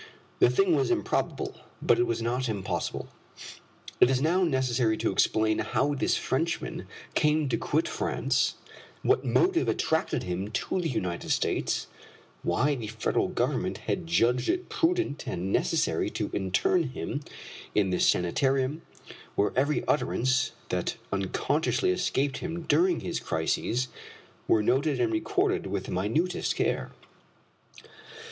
The 0.39 0.49
thing 0.49 0.75
was 0.75 0.89
improbable, 0.89 1.57
but 1.79 1.99
it 1.99 2.07
was 2.07 2.23
not 2.23 2.49
impossible. 2.49 3.07
It 3.99 4.09
is 4.09 4.19
now 4.19 4.43
necessary 4.43 4.97
to 4.97 5.11
explain 5.11 5.59
how 5.59 5.93
this 5.93 6.17
Frenchman 6.17 6.87
came 7.13 7.47
to 7.49 7.57
quit 7.57 7.87
France, 7.87 8.55
what 9.03 9.23
motive 9.23 9.67
attracted 9.67 10.23
him 10.23 10.49
to 10.53 10.81
the 10.81 10.89
United 10.89 11.29
States, 11.29 11.85
why 12.41 12.73
the 12.73 12.87
Federal 12.87 13.27
government 13.27 13.77
had 13.85 14.07
judged 14.07 14.49
it 14.49 14.69
prudent 14.69 15.27
and 15.27 15.53
necessary 15.53 16.09
to 16.09 16.31
intern 16.33 16.81
him 16.89 17.21
in 17.75 17.91
this 17.91 18.07
sanitarium, 18.09 18.81
where 19.35 19.53
every 19.55 19.85
utterance 19.87 20.53
that 20.69 20.97
unconsciously 21.13 21.91
escaped 21.91 22.39
him 22.39 22.63
during 22.63 23.01
his 23.01 23.19
crises 23.19 23.87
were 24.47 24.63
noted 24.63 24.99
and 24.99 25.13
recorded 25.13 25.67
with 25.67 25.83
the 25.83 25.91
minutest 25.91 26.55
care. 26.55 26.89